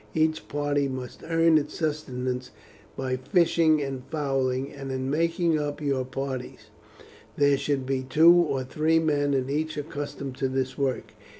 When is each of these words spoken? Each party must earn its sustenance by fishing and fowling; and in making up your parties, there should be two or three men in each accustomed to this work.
Each 0.15 0.47
party 0.47 0.87
must 0.87 1.21
earn 1.23 1.59
its 1.59 1.75
sustenance 1.75 2.49
by 2.97 3.17
fishing 3.17 3.83
and 3.83 4.01
fowling; 4.09 4.73
and 4.73 4.91
in 4.91 5.11
making 5.11 5.59
up 5.59 5.79
your 5.79 6.05
parties, 6.05 6.71
there 7.37 7.55
should 7.55 7.85
be 7.85 8.01
two 8.01 8.33
or 8.33 8.63
three 8.63 8.97
men 8.97 9.35
in 9.35 9.47
each 9.47 9.77
accustomed 9.77 10.37
to 10.37 10.47
this 10.49 10.75
work. 10.75 11.13